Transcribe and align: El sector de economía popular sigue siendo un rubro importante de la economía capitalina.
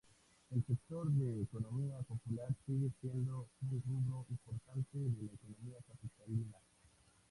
El 0.49 0.65
sector 0.65 1.11
de 1.11 1.43
economía 1.43 1.99
popular 1.99 2.47
sigue 2.65 2.89
siendo 3.01 3.47
un 3.71 3.81
rubro 3.87 4.25
importante 4.31 4.97
de 4.97 5.09
la 5.27 5.31
economía 5.31 5.77
capitalina. 5.87 6.57